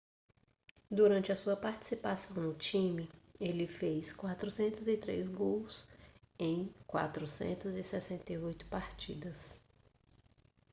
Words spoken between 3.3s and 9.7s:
ele fez 403 gols em 468 partidas